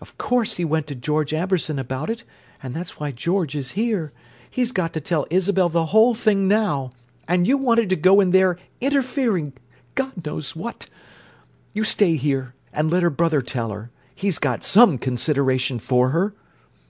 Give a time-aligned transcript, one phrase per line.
[0.00, 2.22] Of course he went to George Amberson about it,
[2.62, 4.12] and that's why George is here.
[4.48, 6.92] He's got to tell Isabel the whole thing now,
[7.26, 10.86] and you wanted to go in there interfering—God knows what!
[11.72, 16.34] You stay here and let her brother tell her; he's got some consideration for her!"